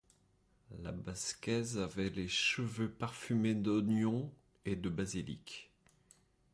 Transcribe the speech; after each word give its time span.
La 0.81 0.91
basquaise 0.91 1.77
avait 1.77 2.09
les 2.09 2.27
cheveux 2.27 2.89
parfumés 2.89 3.53
d’oignon 3.53 4.31
et 4.65 4.75
de 4.75 4.89
basilic. 4.89 5.69